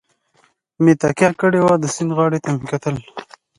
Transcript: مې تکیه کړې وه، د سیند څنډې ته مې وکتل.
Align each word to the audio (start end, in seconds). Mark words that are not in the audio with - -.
مې 0.83 0.93
تکیه 1.01 1.29
کړې 1.39 1.59
وه، 1.63 1.73
د 1.79 1.85
سیند 1.93 2.11
څنډې 2.19 2.39
ته 2.43 2.49
مې 2.53 2.59
وکتل. 2.61 2.95